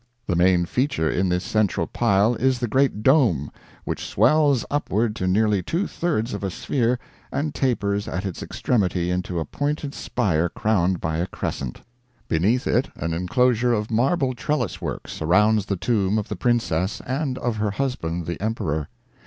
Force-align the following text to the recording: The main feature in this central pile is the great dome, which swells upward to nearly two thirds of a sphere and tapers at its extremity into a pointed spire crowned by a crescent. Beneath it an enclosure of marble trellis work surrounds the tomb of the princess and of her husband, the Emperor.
The 0.25 0.35
main 0.35 0.65
feature 0.65 1.07
in 1.11 1.29
this 1.29 1.43
central 1.43 1.85
pile 1.85 2.33
is 2.33 2.57
the 2.57 2.67
great 2.67 3.03
dome, 3.03 3.51
which 3.83 4.03
swells 4.03 4.65
upward 4.71 5.15
to 5.17 5.27
nearly 5.27 5.61
two 5.61 5.85
thirds 5.85 6.33
of 6.33 6.43
a 6.43 6.49
sphere 6.49 6.97
and 7.31 7.53
tapers 7.53 8.07
at 8.07 8.25
its 8.25 8.41
extremity 8.41 9.11
into 9.11 9.39
a 9.39 9.45
pointed 9.45 9.93
spire 9.93 10.49
crowned 10.49 10.99
by 11.01 11.17
a 11.17 11.27
crescent. 11.27 11.83
Beneath 12.27 12.65
it 12.65 12.89
an 12.95 13.13
enclosure 13.13 13.73
of 13.73 13.91
marble 13.91 14.33
trellis 14.33 14.81
work 14.81 15.07
surrounds 15.07 15.67
the 15.67 15.77
tomb 15.77 16.17
of 16.17 16.29
the 16.29 16.35
princess 16.35 16.99
and 17.05 17.37
of 17.37 17.57
her 17.57 17.69
husband, 17.69 18.25
the 18.25 18.41
Emperor. 18.41 18.89